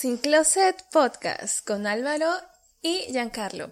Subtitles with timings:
[0.00, 2.30] Sin Closet Podcast con Álvaro
[2.80, 3.70] y Giancarlo.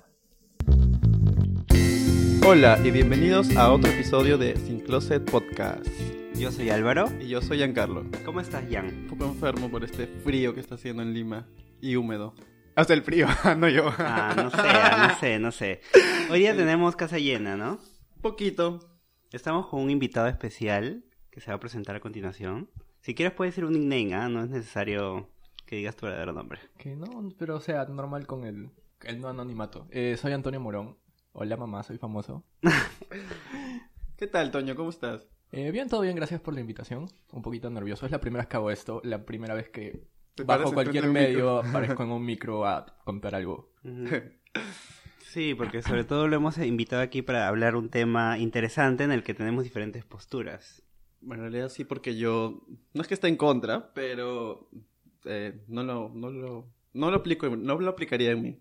[2.46, 5.86] Hola y bienvenidos a otro episodio de Sin Closet Podcast.
[6.34, 7.06] Yo soy Álvaro.
[7.18, 8.04] Y yo soy Giancarlo.
[8.26, 8.88] ¿Cómo estás, Jan?
[8.88, 11.48] Un poco enfermo por este frío que está haciendo en Lima
[11.80, 12.34] y húmedo.
[12.74, 13.26] Hasta el frío,
[13.56, 13.90] no yo.
[13.96, 15.80] Ah, no sé, ah, no sé, no sé.
[16.30, 17.78] Hoy día tenemos casa llena, ¿no?
[18.20, 19.00] Poquito.
[19.32, 22.68] Estamos con un invitado especial que se va a presentar a continuación.
[23.00, 24.28] Si quieres puedes decir un nickname, ¿ah?
[24.28, 25.30] No es necesario
[25.68, 26.60] que digas tu verdadero nombre.
[26.78, 28.70] Que no, pero o sea, normal con el,
[29.02, 29.86] el no anonimato.
[29.90, 30.96] Eh, soy Antonio Morón.
[31.32, 32.42] Hola mamá, soy famoso.
[34.16, 34.74] ¿Qué tal, Toño?
[34.74, 35.28] ¿Cómo estás?
[35.52, 37.10] Eh, bien, todo bien, gracias por la invitación.
[37.32, 38.06] Un poquito nervioso.
[38.06, 40.08] Es la primera vez que hago esto, la primera vez que
[40.42, 41.68] bajo cualquier medio, micro.
[41.68, 43.74] aparezco en un micro a contar algo.
[45.18, 49.22] Sí, porque sobre todo lo hemos invitado aquí para hablar un tema interesante en el
[49.22, 50.82] que tenemos diferentes posturas.
[51.20, 52.64] Bueno, en realidad sí, porque yo
[52.94, 54.70] no es que esté en contra, pero
[55.28, 58.58] eh, no lo, no lo, no lo aplico, no lo aplicaría en mí.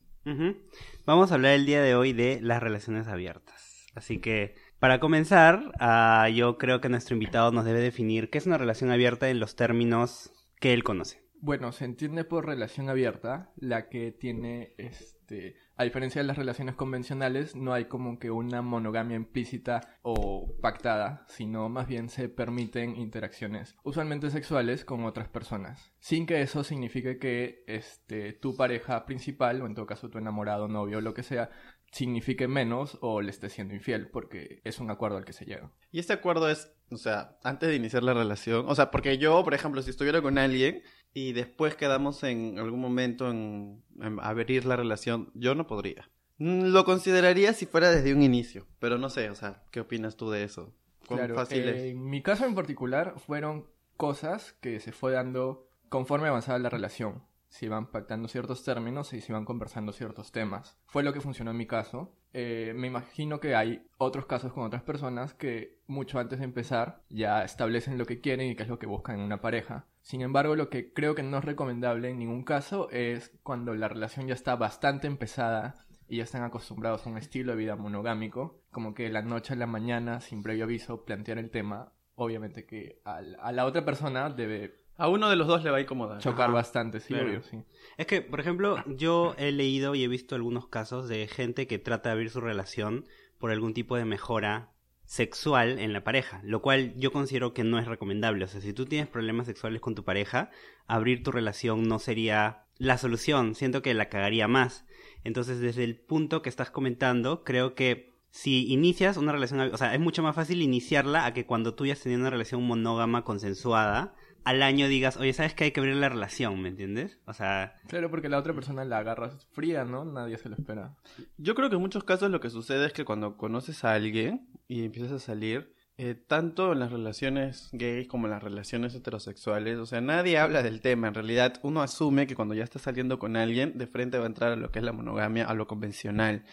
[1.06, 3.88] Vamos a hablar el día de hoy de las relaciones abiertas.
[3.96, 8.46] Así que, para comenzar, ah, yo creo que nuestro invitado nos debe definir qué es
[8.46, 11.27] una relación abierta en los términos que él conoce.
[11.40, 16.76] Bueno, se entiende por relación abierta la que tiene, este, a diferencia de las relaciones
[16.76, 22.96] convencionales, no hay como que una monogamia implícita o pactada, sino más bien se permiten
[22.96, 29.62] interacciones, usualmente sexuales, con otras personas, sin que eso signifique que, este, tu pareja principal,
[29.62, 31.52] o en todo caso tu enamorado, novio, lo que sea,
[31.92, 35.72] signifique menos o le esté siendo infiel, porque es un acuerdo al que se llega.
[35.92, 39.44] Y este acuerdo es, o sea, antes de iniciar la relación, o sea, porque yo,
[39.44, 40.82] por ejemplo, si estuviera con alguien
[41.14, 46.10] y después quedamos en algún momento en, en abrir la relación, yo no podría.
[46.38, 50.16] Mm, Lo consideraría si fuera desde un inicio, pero no sé, o sea, ¿qué opinas
[50.18, 50.74] tú de eso?
[51.08, 51.84] ¿Cuán Claro, fácil eh, es?
[51.94, 57.24] En mi caso en particular fueron cosas que se fue dando conforme avanzaba la relación.
[57.50, 60.78] Se iban pactando ciertos términos y se iban conversando ciertos temas.
[60.86, 62.14] Fue lo que funcionó en mi caso.
[62.40, 67.02] Eh, me imagino que hay otros casos con otras personas que mucho antes de empezar
[67.10, 69.88] ya establecen lo que quieren y qué es lo que buscan en una pareja.
[70.04, 73.88] Sin embargo, lo que creo que no es recomendable en ningún caso es cuando la
[73.88, 78.62] relación ya está bastante empezada y ya están acostumbrados a un estilo de vida monogámico,
[78.70, 83.02] como que la noche a la mañana, sin previo aviso, plantear el tema, obviamente que
[83.04, 86.20] a, la otra persona debe A uno de los dos le va a incomodar.
[86.20, 87.28] chocar Ajá, bastante, sí, claro.
[87.30, 87.64] obvio, sí.
[87.98, 91.80] Es que, por ejemplo, yo he leído y he visto algunos casos de gente que
[91.80, 93.06] trata de abrir su relación
[93.38, 94.72] por algún tipo de mejora
[95.06, 98.44] sexual en la pareja, lo cual yo considero que no es recomendable.
[98.44, 100.52] O sea, si tú tienes problemas sexuales con tu pareja,
[100.86, 103.56] abrir tu relación no sería la solución.
[103.56, 104.86] Siento que la cagaría más.
[105.24, 109.94] Entonces, desde el punto que estás comentando, creo que si inicias una relación, o sea,
[109.96, 113.24] es mucho más fácil iniciarla a que cuando tú ya has tenido una relación monógama
[113.24, 116.62] consensuada, al año digas, oye, ¿sabes que hay que abrir la relación?
[116.62, 117.20] ¿Me entiendes?
[117.26, 120.06] O sea, Claro, porque la otra persona la agarras fría, ¿no?
[120.06, 120.96] Nadie se lo espera.
[121.38, 124.50] Yo creo que en muchos casos lo que sucede es que cuando conoces a alguien
[124.68, 129.80] y empiezas a salir, eh, tanto en las relaciones gays como en las relaciones heterosexuales,
[129.80, 131.08] o sea, nadie habla del tema.
[131.08, 134.28] En realidad, uno asume que cuando ya está saliendo con alguien, de frente va a
[134.28, 136.44] entrar a lo que es la monogamia, a lo convencional.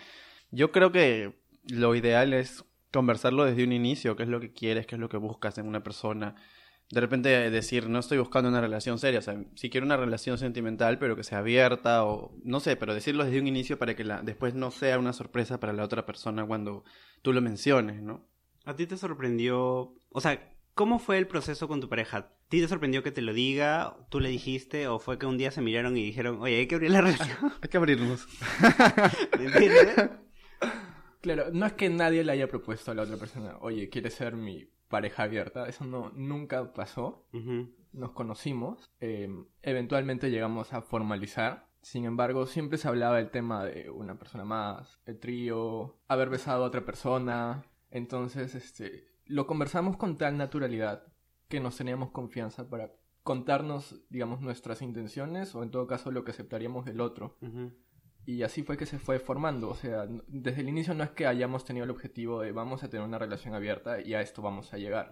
[0.51, 1.35] Yo creo que
[1.69, 5.11] lo ideal es conversarlo desde un inicio, qué es lo que quieres, qué es lo
[5.11, 6.37] que buscas en una persona.
[6.91, 10.39] De repente decir, no estoy buscando una relación seria, o sea, si quiero una relación
[10.39, 14.05] sentimental, pero que sea abierta, o no sé, pero decirlo desde un inicio para que
[14.05, 16.85] la, después no sea una sorpresa para la otra persona cuando
[17.23, 18.29] tú lo menciones, ¿no?
[18.65, 19.95] ¿A ti te sorprendió?
[20.11, 22.19] O sea, ¿cómo fue el proceso con tu pareja?
[22.19, 23.97] ¿A ti te sorprendió que te lo diga?
[24.11, 24.87] ¿Tú le dijiste?
[24.89, 27.37] ¿O fue que un día se miraron y dijeron, oye, hay que abrir la relación?
[27.63, 28.27] Hay que abrirnos.
[29.39, 30.11] ¿Me entiendes?
[31.21, 34.37] Claro, no es que nadie le haya propuesto a la otra persona, oye, ¿quieres ser
[34.37, 35.69] mi pareja abierta?
[35.69, 37.27] Eso no, nunca pasó.
[37.93, 39.29] Nos conocimos, eh,
[39.63, 41.69] eventualmente llegamos a formalizar.
[41.83, 46.65] Sin embargo, siempre se hablaba del tema de una persona más, el trío, haber besado
[46.65, 47.65] a otra persona.
[47.91, 51.05] Entonces, este, lo conversamos con tal naturalidad
[51.49, 52.93] que nos teníamos confianza para
[53.23, 57.39] contarnos, digamos, nuestras intenciones o en todo caso lo que aceptaríamos del otro.
[58.27, 59.69] Y así fue que se fue formando.
[59.71, 62.89] O sea, desde el inicio no es que hayamos tenido el objetivo de vamos a
[62.89, 65.11] tener una relación abierta y a esto vamos a llegar,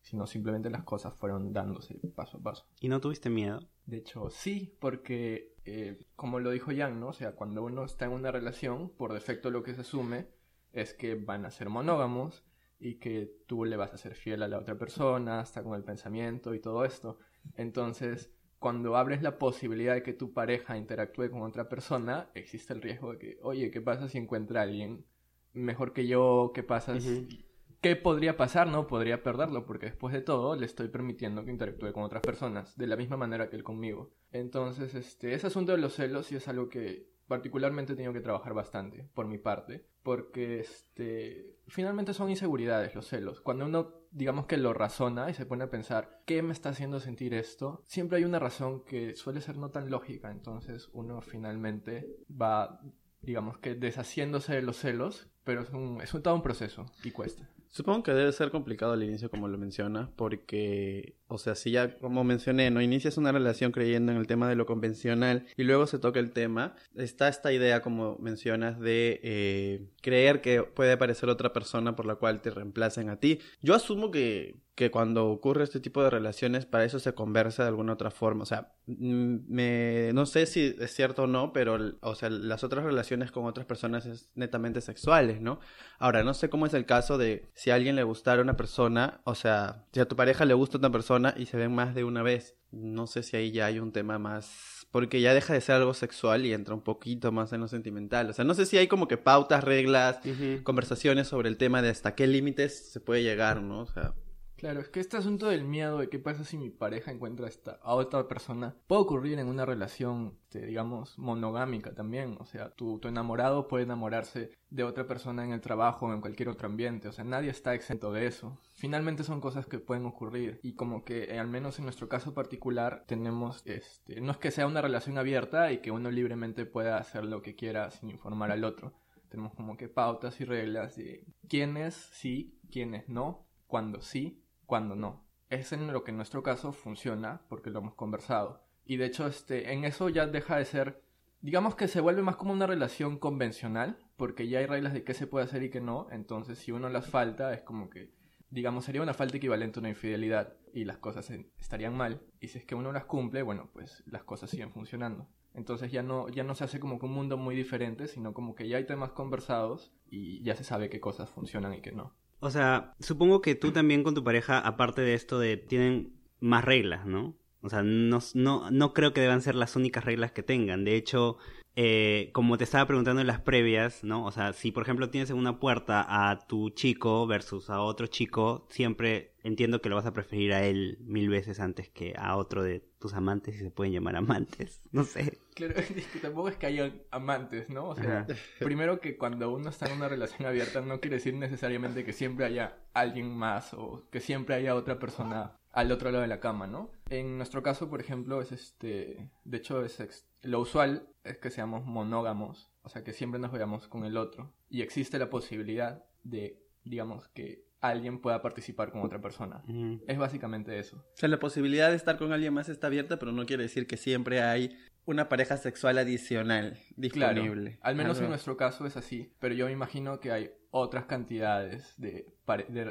[0.00, 2.66] sino simplemente las cosas fueron dándose paso a paso.
[2.80, 3.60] ¿Y no tuviste miedo?
[3.86, 7.08] De hecho, sí, porque eh, como lo dijo Jan, ¿no?
[7.08, 10.28] O sea, cuando uno está en una relación, por defecto lo que se asume
[10.72, 12.44] es que van a ser monógamos
[12.78, 15.84] y que tú le vas a ser fiel a la otra persona, hasta con el
[15.84, 17.18] pensamiento y todo esto.
[17.54, 18.32] Entonces,
[18.62, 23.12] cuando abres la posibilidad de que tu pareja interactúe con otra persona, existe el riesgo
[23.12, 25.04] de que, oye, ¿qué pasa si encuentra a alguien
[25.52, 26.52] mejor que yo?
[26.54, 27.44] ¿Qué pasa si.
[27.82, 28.68] ¿qué podría pasar?
[28.68, 32.78] No, podría perderlo, porque después de todo le estoy permitiendo que interactúe con otras personas,
[32.78, 34.14] de la misma manera que él conmigo.
[34.30, 38.20] Entonces, este, ese asunto de los celos sí es algo que particularmente he tenido que
[38.20, 43.40] trabajar bastante, por mi parte, porque este, finalmente son inseguridades los celos.
[43.40, 47.00] Cuando uno, digamos que lo razona y se pone a pensar, ¿qué me está haciendo
[47.00, 47.82] sentir esto?
[47.86, 52.80] Siempre hay una razón que suele ser no tan lógica, entonces uno finalmente va,
[53.22, 57.48] digamos que deshaciéndose de los celos, pero es un, es todo un proceso y cuesta.
[57.72, 61.96] Supongo que debe ser complicado al inicio, como lo menciona, porque, o sea, si ya,
[61.96, 65.86] como mencioné, no inicias una relación creyendo en el tema de lo convencional y luego
[65.86, 71.30] se toca el tema, está esta idea, como mencionas, de eh, creer que puede aparecer
[71.30, 73.38] otra persona por la cual te reemplacen a ti.
[73.62, 77.68] Yo asumo que, que cuando ocurre este tipo de relaciones, para eso se conversa de
[77.68, 78.42] alguna otra forma.
[78.42, 82.84] O sea, me, no sé si es cierto o no, pero, o sea, las otras
[82.84, 85.60] relaciones con otras personas es netamente sexuales, ¿no?
[85.98, 89.20] Ahora, no sé cómo es el caso de si a alguien le gustara una persona,
[89.24, 92.04] o sea, si a tu pareja le gusta una persona y se ven más de
[92.04, 95.60] una vez, no sé si ahí ya hay un tema más, porque ya deja de
[95.60, 98.30] ser algo sexual y entra un poquito más en lo sentimental.
[98.30, 100.20] O sea, no sé si hay como que pautas, reglas,
[100.62, 103.80] conversaciones sobre el tema de hasta qué límites se puede llegar, ¿no?
[103.80, 104.14] O sea...
[104.62, 107.80] Claro, es que este asunto del miedo de qué pasa si mi pareja encuentra esta,
[107.82, 112.36] a otra persona puede ocurrir en una relación, este, digamos, monogámica también.
[112.38, 116.48] O sea, tu, enamorado puede enamorarse de otra persona en el trabajo o en cualquier
[116.48, 117.08] otro ambiente.
[117.08, 118.56] O sea, nadie está exento de eso.
[118.74, 120.60] Finalmente son cosas que pueden ocurrir.
[120.62, 124.52] Y como que, eh, al menos en nuestro caso particular, tenemos, este, no es que
[124.52, 128.52] sea una relación abierta y que uno libremente pueda hacer lo que quiera sin informar
[128.52, 128.94] al otro.
[129.28, 134.38] Tenemos como que pautas y reglas de quiénes sí, quiénes no, cuándo sí
[134.72, 135.22] cuando no.
[135.50, 138.64] Es en lo que en nuestro caso funciona porque lo hemos conversado.
[138.86, 141.02] Y de hecho, este, en eso ya deja de ser,
[141.42, 145.12] digamos que se vuelve más como una relación convencional, porque ya hay reglas de qué
[145.12, 146.06] se puede hacer y qué no.
[146.10, 148.14] Entonces, si uno las falta, es como que,
[148.48, 152.22] digamos, sería una falta equivalente a una infidelidad y las cosas estarían mal.
[152.40, 155.28] Y si es que uno las cumple, bueno, pues las cosas siguen funcionando.
[155.52, 158.54] Entonces ya no, ya no se hace como que un mundo muy diferente, sino como
[158.54, 162.14] que ya hay temas conversados y ya se sabe qué cosas funcionan y qué no.
[162.44, 166.64] O sea, supongo que tú también con tu pareja, aparte de esto de tienen más
[166.64, 167.36] reglas, ¿no?
[167.60, 170.84] O sea, no, no, no creo que deban ser las únicas reglas que tengan.
[170.84, 171.38] De hecho,
[171.76, 174.24] eh, como te estaba preguntando en las previas, ¿no?
[174.24, 178.08] O sea, si por ejemplo tienes en una puerta a tu chico versus a otro
[178.08, 182.36] chico, siempre entiendo que lo vas a preferir a él mil veces antes que a
[182.36, 184.80] otro de tus amantes, si se pueden llamar amantes.
[184.92, 185.38] No sé.
[185.54, 187.88] Claro, es que tampoco es que haya amantes, ¿no?
[187.88, 188.26] O sea,
[188.58, 192.44] primero que cuando uno está en una relación abierta no quiere decir necesariamente que siempre
[192.44, 196.66] haya alguien más o que siempre haya otra persona al otro lado de la cama,
[196.66, 196.90] ¿no?
[197.08, 201.84] En nuestro caso, por ejemplo, es este, de hecho es lo usual es que seamos
[201.84, 206.61] monógamos, o sea, que siempre nos veamos con el otro y existe la posibilidad de,
[206.84, 209.62] digamos, que alguien pueda participar con otra persona.
[210.06, 210.96] Es básicamente eso.
[210.98, 213.86] O sea, la posibilidad de estar con alguien más está abierta, pero no quiere decir
[213.86, 217.78] que siempre hay una pareja sexual adicional disponible.
[217.82, 221.94] al menos en nuestro caso es así, pero yo me imagino que hay otras cantidades
[221.98, 222.32] de,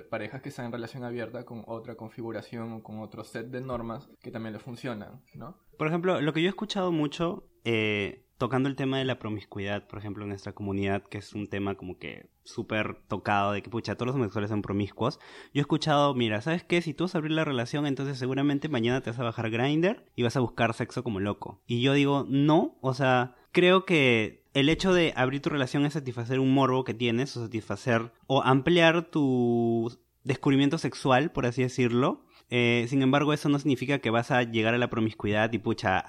[0.09, 4.09] parejas que están en relación abierta con otra configuración o con otro set de normas
[4.21, 5.57] que también le funcionan, ¿no?
[5.77, 9.85] Por ejemplo, lo que yo he escuchado mucho eh, tocando el tema de la promiscuidad,
[9.85, 13.69] por ejemplo, en nuestra comunidad, que es un tema como que súper tocado de que,
[13.69, 15.19] pucha, todos los homosexuales son promiscuos.
[15.53, 16.81] Yo he escuchado, mira, ¿sabes qué?
[16.81, 20.07] Si tú vas a abrir la relación, entonces seguramente mañana te vas a bajar Grinder
[20.15, 21.61] y vas a buscar sexo como loco.
[21.67, 25.93] Y yo digo, no, o sea, creo que el hecho de abrir tu relación es
[25.93, 32.25] satisfacer un morbo que tienes, o satisfacer, o ampliar tu descubrimiento sexual, por así decirlo.
[32.51, 36.05] Eh, sin embargo, eso no significa que vas a llegar a la promiscuidad y pucha,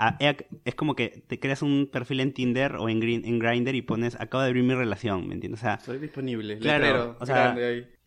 [0.64, 4.20] es como que te creas un perfil en Tinder o en, en Grindr y pones,
[4.20, 5.60] acabo de abrir mi relación, ¿me entiendes?
[5.60, 7.56] O sea, soy disponible, claro, o sea,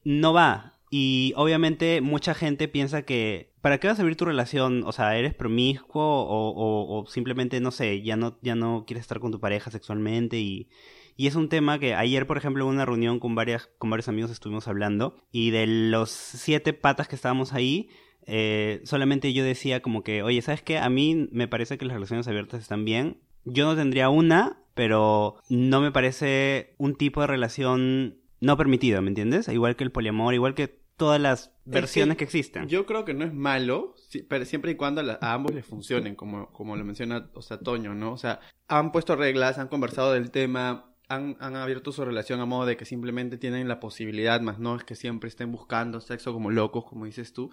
[0.04, 0.74] no va.
[0.92, 4.84] Y obviamente mucha gente piensa que ¿para qué vas a abrir tu relación?
[4.86, 9.20] O sea, ¿eres promiscuo o, o, simplemente, no sé, ya no, ya no quieres estar
[9.20, 10.38] con tu pareja sexualmente?
[10.38, 10.70] Y,
[11.16, 14.08] y es un tema que ayer, por ejemplo, en una reunión con, varias, con varios
[14.08, 17.90] amigos estuvimos hablando y de los siete patas que estábamos ahí,
[18.26, 20.78] eh, solamente yo decía como que, oye, ¿sabes qué?
[20.78, 23.18] A mí me parece que las relaciones abiertas están bien.
[23.44, 29.10] Yo no tendría una, pero no me parece un tipo de relación no permitido, ¿me
[29.10, 29.48] entiendes?
[29.48, 30.68] Igual que el poliamor, igual que
[30.98, 32.68] todas las versiones que, existen.
[32.68, 33.96] Yo creo que no es malo,
[34.30, 37.94] pero siempre y cuando a, ambos les funcionen, como, como lo menciona, o sea, Toño,
[37.94, 38.14] ¿no?
[38.14, 42.46] O sea, han puesto reglas, han conversado del tema, han, han, abierto su relación a
[42.46, 46.34] modo de que simplemente tienen la posibilidad, más no es que siempre estén buscando sexo
[46.34, 47.52] como locos, como dices tú.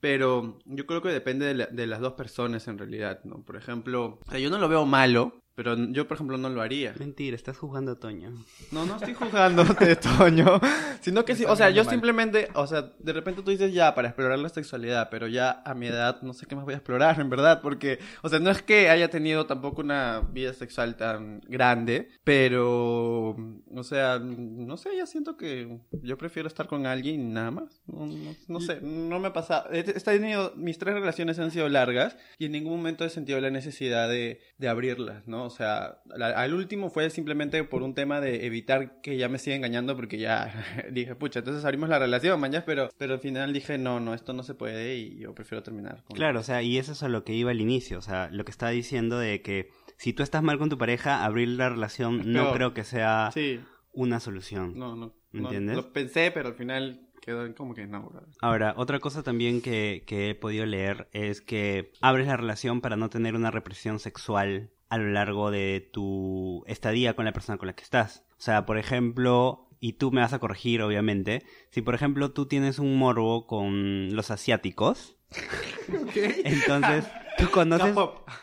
[0.00, 3.42] Pero yo creo que depende de, de las dos personas en realidad, ¿no?
[3.42, 6.94] Por ejemplo, yo no lo veo malo, Pero yo, por ejemplo, no lo haría.
[6.98, 8.30] Mentira, estás jugando a Toño.
[8.70, 10.58] No, no estoy jugándote, Toño.
[11.02, 11.92] Sino que sí, o sea, yo mal.
[11.92, 15.74] simplemente, o sea, de repente tú dices ya para explorar la sexualidad, pero ya a
[15.74, 18.50] mi edad no sé qué más voy a explorar, en verdad, porque, o sea, no
[18.50, 24.96] es que haya tenido tampoco una vida sexual tan grande, pero, o sea, no sé,
[24.96, 27.82] ya siento que yo prefiero estar con alguien y nada más.
[27.86, 29.68] No, no- no sé, no me ha pasado.
[29.72, 33.50] He tenido, mis tres relaciones han sido largas y en ningún momento he sentido la
[33.50, 35.49] necesidad de, de abrirlas, ¿no?
[35.52, 39.38] O sea, la- al último fue simplemente por un tema de evitar que ya me
[39.38, 40.52] siga engañando porque ya
[40.92, 44.32] dije, pucha, entonces abrimos la relación, mañana, pero, pero al final dije, no, no, esto
[44.32, 46.02] no se puede y yo prefiero terminar.
[46.04, 46.16] Con...
[46.16, 48.44] Claro, o sea, y eso es a lo que iba al inicio, o sea, lo
[48.44, 52.32] que estaba diciendo de que si tú estás mal con tu pareja, abrir la relación
[52.32, 53.60] no creo que sea Sí,
[53.92, 54.78] una solución.
[54.78, 55.12] no, no.
[55.32, 55.76] ¿Me no, entiendes?
[55.76, 58.22] Lo pensé, pero al final quedó como que no, bro.
[58.40, 62.96] Ahora, otra cosa también que, que he podido leer es que abres la relación para
[62.96, 67.68] no tener una represión sexual a lo largo de tu estadía con la persona con
[67.68, 68.24] la que estás.
[68.32, 72.46] O sea, por ejemplo, y tú me vas a corregir, obviamente, si por ejemplo tú
[72.46, 75.16] tienes un morbo con los asiáticos,
[76.44, 77.06] entonces
[77.38, 77.94] tú conoces,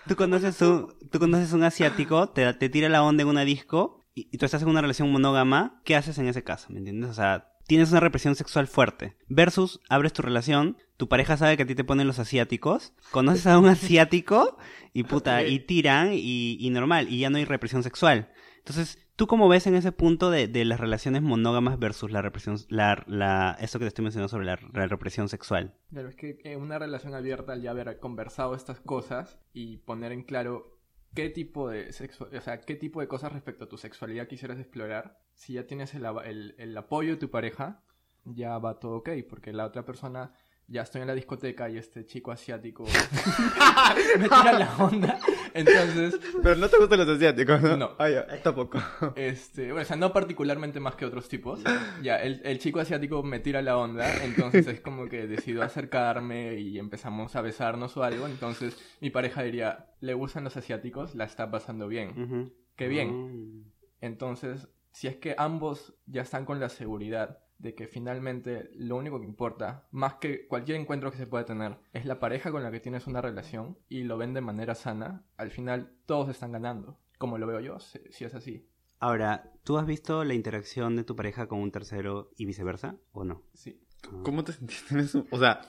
[0.07, 4.05] tú conoces un, tú conoces un asiático, te, te tira la onda en una disco
[4.15, 6.67] y, y tú estás en una relación monógama, ¿qué haces en ese caso?
[6.69, 7.09] ¿Me entiendes?
[7.09, 9.15] O sea, tienes una represión sexual fuerte.
[9.27, 13.45] Versus, abres tu relación, tu pareja sabe que a ti te ponen los asiáticos, conoces
[13.47, 14.57] a un asiático
[14.93, 18.31] y puta, y tiran y, y normal, y ya no hay represión sexual.
[18.59, 22.57] Entonces, ¿tú cómo ves en ese punto de, de las relaciones monógamas versus la represión,
[22.69, 25.73] la, la, eso que te estoy mencionando sobre la, la represión sexual?
[25.89, 30.11] Claro, es que en una relación abierta, al ya haber conversado estas cosas y poner
[30.11, 30.76] en claro
[31.17, 35.17] qué tipo de o sea, qué tipo de cosas respecto a tu sexualidad quisieras explorar,
[35.33, 37.83] si ya tienes el, el- el apoyo de tu pareja,
[38.25, 40.33] ya va todo ok, porque la otra persona,
[40.67, 42.83] ya estoy en la discoteca y este chico asiático
[44.19, 45.19] me tira la onda,
[45.53, 47.77] entonces Pero no te gustan los asiáticos, ¿no?
[47.77, 47.91] No.
[47.97, 48.79] Ah, ya, tampoco.
[49.15, 51.61] Este, bueno, o sea, no particularmente más que otros tipos.
[52.01, 56.55] Ya, el, el chico asiático me tira la onda, entonces es como que decido acercarme
[56.55, 58.27] y empezamos a besarnos o algo.
[58.27, 62.09] Entonces mi pareja diría, le gustan los asiáticos, la está pasando bien.
[62.21, 62.53] Ujú.
[62.75, 63.61] Qué bien.
[63.61, 63.71] Mm.
[64.01, 69.19] Entonces, si es que ambos ya están con la seguridad de que finalmente lo único
[69.19, 72.71] que importa, más que cualquier encuentro que se pueda tener, es la pareja con la
[72.71, 76.99] que tienes una relación y lo ven de manera sana, al final todos están ganando.
[77.17, 78.67] Como lo veo yo, si, si es así.
[78.99, 83.23] Ahora, ¿tú has visto la interacción de tu pareja con un tercero y viceversa o
[83.23, 83.43] no?
[83.53, 83.79] Sí.
[84.07, 84.21] Ah.
[84.23, 85.25] ¿Cómo te sentiste en eso?
[85.31, 85.61] O sea,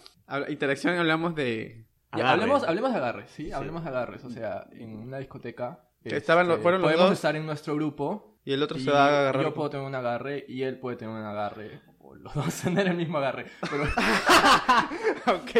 [0.48, 1.86] interacción hablamos de...
[2.16, 3.52] Ya, hablemos, hablemos de agarres, ¿sí?
[3.52, 4.24] Hablemos de agarres.
[4.24, 5.84] O sea, en una discoteca.
[6.04, 7.18] Estaban los- este, fueron los podemos dos.
[7.18, 8.37] estar en nuestro grupo.
[8.48, 9.42] Y el otro y se va a agarrar.
[9.42, 11.82] Yo puedo tener un agarre y él puede tener un agarre.
[11.98, 13.44] O los dos tener el mismo agarre.
[13.60, 13.82] Pero,
[15.36, 15.50] ok.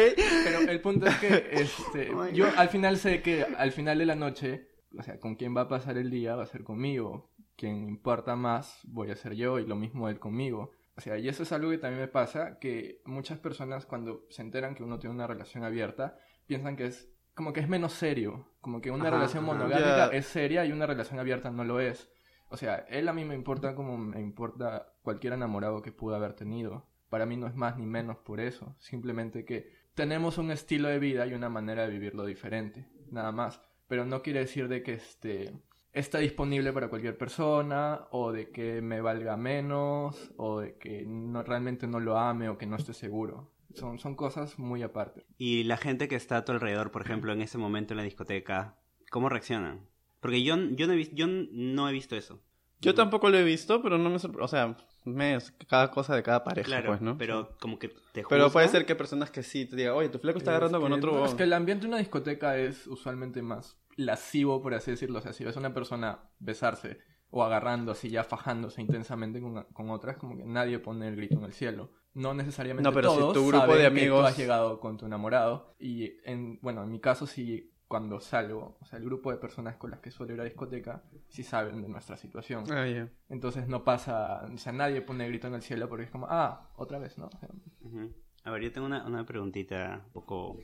[0.43, 4.07] pero el punto es que este, Oh yo al final sé que al final de
[4.07, 7.31] la noche, o sea, con quien va a pasar el día va a ser conmigo.
[7.55, 10.71] Quien importa más voy a ser yo y lo mismo él conmigo.
[10.97, 14.41] O sea, y eso es algo que también me pasa, que muchas personas cuando se
[14.41, 16.17] enteran que uno tiene una relación abierta,
[16.47, 20.25] piensan que es como que es menos serio, como que una Ajá, relación monogámica es
[20.25, 22.11] seria y una relación abierta no lo es.
[22.49, 26.33] O sea, él a mí me importa como me importa cualquier enamorado que pudo haber
[26.33, 26.85] tenido.
[27.09, 30.99] Para mí no es más ni menos por eso, simplemente que tenemos un estilo de
[30.99, 33.61] vida y una manera de vivirlo diferente, nada más.
[33.87, 35.53] Pero no quiere decir de que este
[35.93, 41.43] está disponible para cualquier persona o de que me valga menos o de que no
[41.43, 43.51] realmente no lo ame o que no esté seguro.
[43.73, 45.25] Son, son cosas muy aparte.
[45.37, 48.03] Y la gente que está a tu alrededor, por ejemplo, en ese momento en la
[48.03, 48.77] discoteca,
[49.11, 49.87] ¿cómo reaccionan?
[50.19, 52.41] Porque yo, yo, no, he visto, yo no he visto eso.
[52.81, 54.45] Yo tampoco lo he visto, pero no me sorprende.
[54.45, 57.17] O sea, me cada cosa de cada pareja, Claro, pues, ¿no?
[57.17, 60.19] pero como que te Pero puede ser que personas que sí te digan, oye, tu
[60.19, 61.11] flaco está agarrando Es con que- otro.
[61.11, 61.37] no, es huevón".
[61.37, 65.19] que el ambiente de una discoteca es usualmente más lascivo, por así decirlo.
[65.19, 66.99] O sea, si ves a una persona besarse
[67.31, 71.37] o agarrando así ya fajándose intensamente con, con otras, como que nadie pone el grito
[71.37, 71.91] en el cielo.
[72.13, 74.97] No necesariamente No, pero si tu grupo saben de que amigos- tú has llegado con
[74.97, 75.75] tu enamorado.
[75.79, 79.75] Y, en, bueno, en mi caso sí, cuando salgo, o sea, el grupo de personas
[79.75, 82.63] con las que suelo ir a discoteca, sí saben de nuestra situación.
[82.71, 83.09] Ah, ya.
[83.29, 86.27] Entonces no pasa, o sea, nadie pone el grito en el cielo porque es como,
[86.29, 87.25] ah, otra vez, ¿no?
[87.25, 87.49] O sea,
[87.81, 88.13] Ujú.
[88.43, 90.59] A ver, yo tengo una, una preguntita un poco...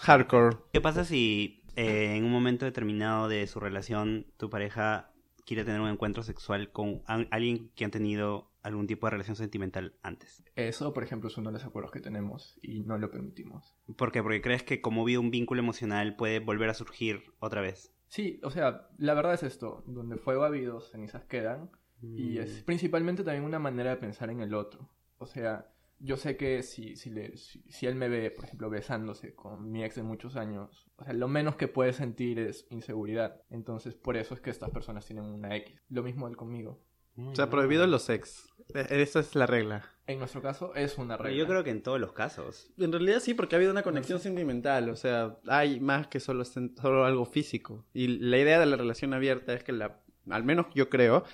[0.00, 0.56] Hardcore.
[0.72, 5.12] ¿Qué pasa si eh, en un momento determinado de su relación tu pareja
[5.44, 9.94] quiere tener un encuentro sexual con alguien que han tenido algún tipo de relación sentimental
[10.02, 10.42] antes?
[10.56, 13.76] Eso, por ejemplo, es uno de los acuerdos que tenemos y no lo permitimos.
[13.96, 14.22] ¿Por qué?
[14.22, 17.92] Porque crees que como hubo un vínculo emocional puede volver a surgir otra vez.
[18.08, 21.70] Sí, o sea, la verdad es esto, donde fuego ha habido, cenizas quedan,
[22.00, 22.64] y es Mm.
[22.64, 24.88] principalmente también una manera de pensar en el otro.
[25.18, 25.72] O sea,
[26.04, 29.70] yo sé que si, si, le, si, si él me ve, por ejemplo, besándose con
[29.70, 33.40] mi ex de muchos años, o sea, lo menos que puede sentir es inseguridad.
[33.50, 35.74] Entonces, por eso es que estas personas tienen una X.
[35.88, 36.82] Lo mismo él conmigo.
[37.16, 38.48] O sea, prohibido los sex.
[38.74, 39.88] E- Esa es la regla.
[40.06, 41.38] En nuestro caso es una Pero regla.
[41.38, 42.72] yo creo que en todos los casos.
[42.76, 46.44] En realidad sí, porque ha habido una conexión sentimental, o sea, hay más que solo,
[46.44, 47.86] solo algo físico.
[47.94, 51.24] Y la idea de la relación abierta es que, la, al menos yo creo,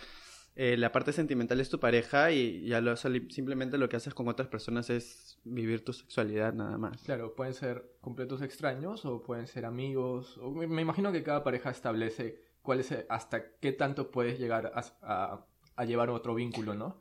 [0.56, 4.28] eh, la parte sentimental es tu pareja y ya lo, simplemente lo que haces con
[4.28, 7.00] otras personas es vivir tu sexualidad nada más.
[7.02, 10.36] Claro, pueden ser completos extraños o pueden ser amigos.
[10.38, 14.72] O me, me imagino que cada pareja establece cuál es hasta qué tanto puedes llegar
[14.74, 17.00] a, a- a llevar otro vínculo, ¿no?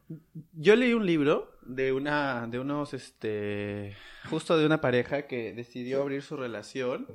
[0.54, 3.94] Yo leí un libro de una, de unos, este,
[4.30, 7.06] justo de una pareja que decidió abrir su relación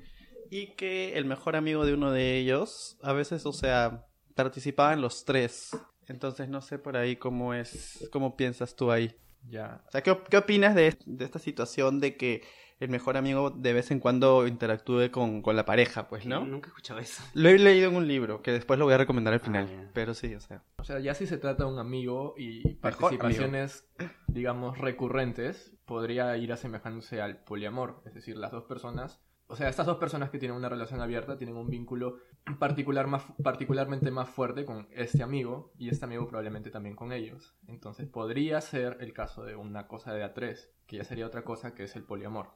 [0.50, 5.25] y que el mejor amigo de uno de ellos, a veces, o sea, participaban los
[5.25, 5.71] tres.
[6.08, 9.14] Entonces no sé por ahí cómo es, cómo piensas tú ahí.
[9.49, 9.82] Ya.
[9.88, 12.42] O sea, ¿qué, op- qué opinas de, de esta situación de que
[12.80, 16.44] el mejor amigo de vez en cuando interactúe con, con la pareja, pues, ¿no?
[16.44, 17.23] Nunca he escuchado eso.
[17.34, 19.68] Lo he leído en un libro, que después lo voy a recomendar al final.
[19.70, 19.90] Ah, ya.
[19.94, 20.62] Pero sí, o sea.
[20.78, 23.87] O sea, ya si se trata de un amigo y participaciones,
[24.26, 28.02] digamos, recurrentes, podría ir asemejándose al poliamor.
[28.06, 31.36] Es decir, las dos personas, o sea, estas dos personas que tienen una relación abierta
[31.36, 32.18] tienen un vínculo
[32.58, 37.54] particular más, particularmente más fuerte con este amigo y este amigo probablemente también con ellos.
[37.66, 41.74] Entonces podría ser el caso de una cosa de A3, que ya sería otra cosa
[41.74, 42.52] que es el poliamor.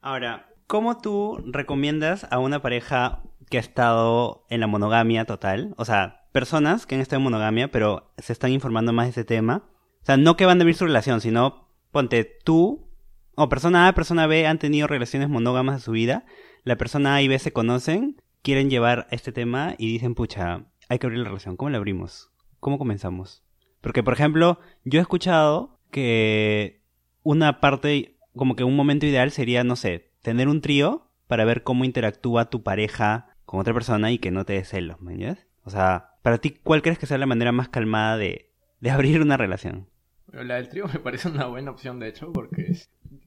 [0.00, 5.74] Ahora, ¿cómo tú recomiendas a una pareja que ha estado en la monogamia total?
[5.76, 9.24] O sea, personas que han estado en monogamia, pero se están informando más de ese
[9.24, 9.68] tema.
[10.02, 12.91] O sea, no que van a vivir su relación, sino, ponte, tú
[13.34, 16.24] o persona A, persona B han tenido relaciones monógamas en su vida.
[16.64, 20.98] La persona A y B se conocen, quieren llevar este tema y dicen, pucha, hay
[20.98, 21.56] que abrir la relación.
[21.56, 22.30] ¿Cómo la abrimos?
[22.60, 23.42] ¿Cómo comenzamos?
[23.80, 26.82] Porque, por ejemplo, yo he escuchado que
[27.22, 31.62] una parte, como que un momento ideal sería, no sé, tener un trío para ver
[31.62, 35.46] cómo interactúa tu pareja con otra persona y que no te dé celos, ¿me entiendes?
[35.64, 39.20] O sea, para ti, ¿cuál crees que sea la manera más calmada de, de abrir
[39.20, 39.88] una relación?
[40.32, 42.72] La del trío me parece una buena opción, de hecho, porque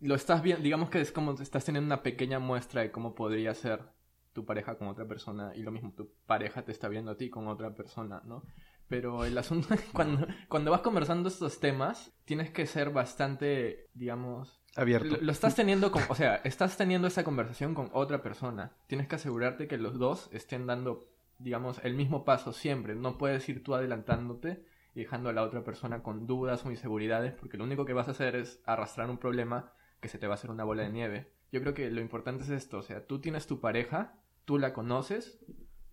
[0.05, 3.53] lo estás viendo, digamos que es como estás teniendo una pequeña muestra de cómo podría
[3.53, 3.81] ser
[4.33, 7.29] tu pareja con otra persona y lo mismo, tu pareja te está viendo a ti
[7.29, 8.43] con otra persona, ¿no?
[8.87, 14.61] Pero el asunto es cuando, cuando vas conversando estos temas, tienes que ser bastante, digamos,
[14.75, 15.15] Abierto.
[15.15, 18.73] lo, lo estás teniendo con, o sea, estás teniendo esa conversación con otra persona.
[18.87, 21.07] Tienes que asegurarte que los dos estén dando,
[21.39, 22.93] digamos, el mismo paso siempre.
[22.93, 27.33] No puedes ir tú adelantándote y dejando a la otra persona con dudas o inseguridades,
[27.33, 29.71] porque lo único que vas a hacer es arrastrar un problema
[30.05, 31.33] que se te va a hacer una bola de nieve.
[31.51, 34.71] Yo creo que lo importante es esto, o sea, tú tienes tu pareja, tú la
[34.71, 35.43] conoces,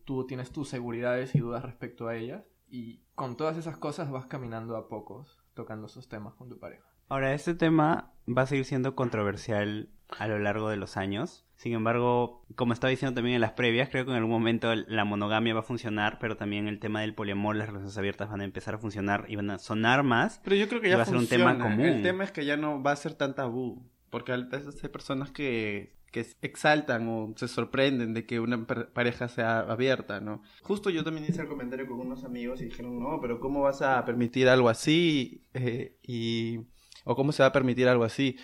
[0.05, 4.27] tú tienes tus seguridades y dudas respecto a ellas, y con todas esas cosas vas
[4.27, 6.85] caminando a pocos, tocando esos temas con tu pareja.
[7.09, 11.47] Ahora, este tema va a seguir siendo controversial a lo largo de los años.
[11.57, 15.05] Sin embargo, como estaba diciendo también en las previas, creo que en algún momento la
[15.05, 18.45] monogamia va a funcionar, pero también el tema del poliamor, las relaciones abiertas van a
[18.45, 20.41] empezar a funcionar y van a sonar más.
[20.45, 21.81] Pero yo creo que ya va a ser un tema común.
[21.81, 23.83] El tema es que ya no va a ser tan tabú.
[24.13, 29.27] Porque a veces hay personas que, que exaltan o se sorprenden de que una pareja
[29.27, 30.43] sea abierta, ¿no?
[30.61, 33.81] Justo yo también hice el comentario con unos amigos y dijeron, no, pero ¿cómo vas
[33.81, 35.47] a permitir algo así?
[35.55, 36.61] Eh, y,
[37.05, 38.37] ¿O cómo se va a permitir algo así?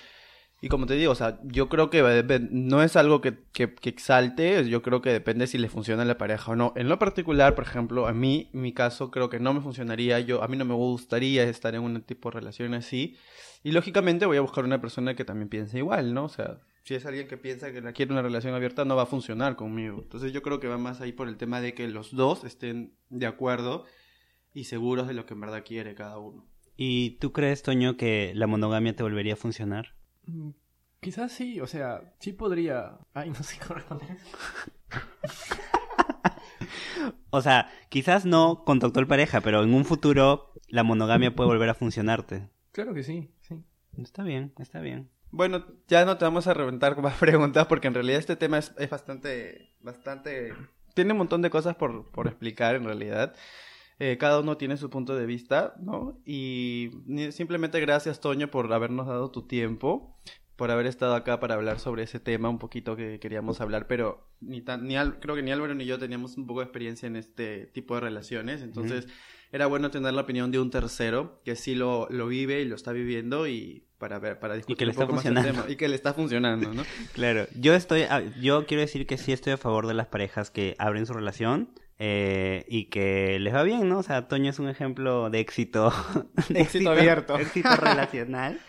[0.60, 4.68] Y como te digo, o sea, yo creo que no es algo que, que, exalte,
[4.68, 6.72] yo creo que depende si le funciona a la pareja o no.
[6.74, 10.42] En lo particular, por ejemplo, a mí, mi caso, creo que no me funcionaría, yo,
[10.42, 13.16] a mí no me gustaría estar en un tipo de relación así.
[13.62, 16.24] Y lógicamente voy a buscar una persona que también piense igual, ¿no?
[16.24, 19.06] O sea, si es alguien que piensa que quiere una relación abierta, no va a
[19.06, 20.00] funcionar conmigo.
[20.02, 22.94] Entonces yo creo que va más ahí por el tema de que los dos estén
[23.10, 23.84] de acuerdo
[24.54, 26.48] y seguros de lo que en verdad quiere cada uno.
[26.76, 29.97] ¿Y tú crees, Toño, que la monogamia te volvería a funcionar?
[30.28, 30.50] Mm,
[31.00, 32.98] Quizás sí, o sea, sí podría.
[33.14, 34.16] Ay, no sé cómo responder.
[37.30, 41.48] O sea, quizás no con tu actual pareja, pero en un futuro la monogamia puede
[41.48, 42.48] volver a funcionarte.
[42.72, 43.62] Claro que sí, sí.
[43.98, 45.10] Está bien, está bien.
[45.30, 48.58] Bueno, ya no te vamos a reventar con más preguntas porque en realidad este tema
[48.58, 50.54] es, es bastante, bastante...
[50.94, 53.34] Tiene un montón de cosas por, por explicar en realidad.
[54.00, 56.20] Eh, cada uno tiene su punto de vista, ¿no?
[56.24, 56.90] Y
[57.30, 60.16] simplemente gracias, Toño, por habernos dado tu tiempo,
[60.56, 64.28] por haber estado acá para hablar sobre ese tema un poquito que queríamos hablar, pero
[64.40, 67.06] ni tan, ni Al- creo que ni Álvaro ni yo teníamos un poco de experiencia
[67.06, 69.08] en este tipo de relaciones, entonces
[69.50, 72.76] era bueno tener la opinión de un tercero que sí lo, lo vive y lo
[72.76, 75.62] está viviendo y para ver, para discutir que le un poco está más el funcionando.
[75.62, 75.72] tema.
[75.72, 76.82] Y que le está funcionando, ¿no?
[77.14, 80.50] Claro, yo estoy, ah, yo quiero decir que sí estoy a favor de las parejas
[80.52, 81.70] que abren su relación.
[81.98, 83.98] Eh, y que les va bien, ¿no?
[83.98, 85.92] O sea, Toño es un ejemplo de éxito.
[86.48, 87.36] de Éxito abierto.
[87.38, 88.60] Éxito relacional.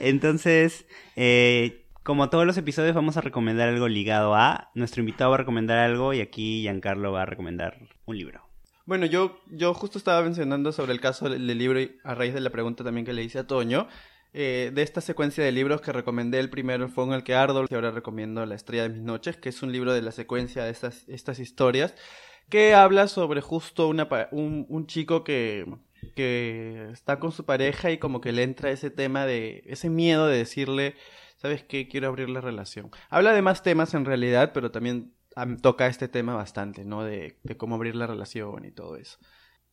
[0.00, 4.70] Entonces, eh, como todos los episodios, vamos a recomendar algo ligado a.
[4.74, 8.42] Nuestro invitado va a recomendar algo y aquí Giancarlo va a recomendar un libro.
[8.84, 12.32] Bueno, yo, yo justo estaba mencionando sobre el caso del del libro y a raíz
[12.32, 13.88] de la pregunta también que le hice a Toño.
[14.34, 17.66] eh, de esta secuencia de libros que recomendé, el primero fue en el que Ardol,
[17.70, 20.64] y ahora recomiendo La estrella de mis noches, que es un libro de la secuencia
[20.64, 21.94] de estas, estas historias,
[22.48, 25.66] que habla sobre justo una, un, un chico que,
[26.14, 30.26] que está con su pareja y como que le entra ese tema de, ese miedo
[30.26, 30.96] de decirle,
[31.36, 31.88] ¿sabes qué?
[31.88, 32.90] Quiero abrir la relación.
[33.10, 37.04] Habla de más temas en realidad, pero también am, toca este tema bastante, ¿no?
[37.04, 39.18] De, de cómo abrir la relación y todo eso.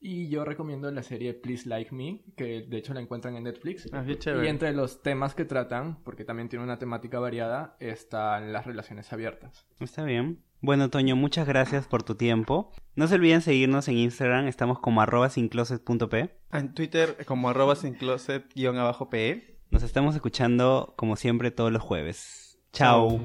[0.07, 3.89] Y yo recomiendo la serie Please Like Me, que de hecho la encuentran en Netflix.
[3.91, 4.45] Ah, chévere.
[4.45, 9.11] Y entre los temas que tratan, porque también tiene una temática variada, están las relaciones
[9.11, 9.65] abiertas.
[9.79, 10.43] Está bien.
[10.61, 12.71] Bueno, Toño, muchas gracias por tu tiempo.
[12.93, 16.29] No se olviden seguirnos en Instagram, estamos como arroba sincloset.p.
[16.51, 19.57] En Twitter como arroba sin closet guion abajo PE.
[19.71, 22.59] Nos estamos escuchando como siempre todos los jueves.
[22.73, 23.19] Chao.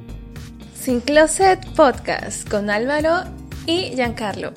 [0.72, 3.24] Sin Closet Podcast con Álvaro
[3.66, 4.54] y Giancarlo.